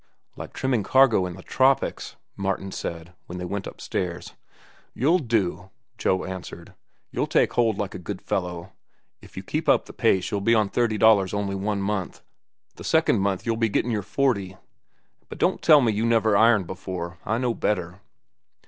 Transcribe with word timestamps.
"Like 0.35 0.51
trimming 0.53 0.81
cargo 0.81 1.27
in 1.27 1.35
the 1.35 1.43
tropics," 1.43 2.15
Martin 2.35 2.71
said, 2.71 3.13
when 3.27 3.37
they 3.37 3.45
went 3.45 3.67
upstairs. 3.67 4.33
"You'll 4.95 5.19
do," 5.19 5.69
Joe 5.99 6.25
answered. 6.25 6.73
"You 7.11 7.27
take 7.27 7.53
hold 7.53 7.77
like 7.77 7.93
a 7.93 7.99
good 7.99 8.19
fellow. 8.19 8.71
If 9.21 9.37
you 9.37 9.43
keep 9.43 9.69
up 9.69 9.85
the 9.85 9.93
pace, 9.93 10.31
you'll 10.31 10.41
be 10.41 10.55
on 10.55 10.69
thirty 10.69 10.97
dollars 10.97 11.35
only 11.35 11.53
one 11.53 11.83
month. 11.83 12.23
The 12.77 12.83
second 12.83 13.19
month 13.19 13.45
you'll 13.45 13.57
be 13.57 13.69
gettin' 13.69 13.91
your 13.91 14.01
forty. 14.01 14.57
But 15.29 15.37
don't 15.37 15.61
tell 15.61 15.81
me 15.81 15.91
you 15.93 16.03
never 16.03 16.35
ironed 16.35 16.65
before. 16.65 17.19
I 17.23 17.37
know 17.37 17.53
better." 17.53 18.01